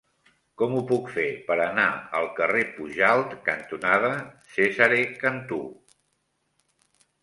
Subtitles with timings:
[0.61, 1.85] Com ho puc fer per anar
[2.21, 4.13] al carrer Pujalt cantonada
[4.57, 5.65] Cesare Cantù?